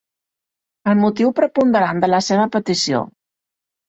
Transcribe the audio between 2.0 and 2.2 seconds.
de